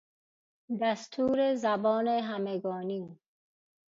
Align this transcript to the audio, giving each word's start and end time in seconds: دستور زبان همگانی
دستور 0.79 1.55
زبان 1.55 2.07
همگانی 2.19 3.19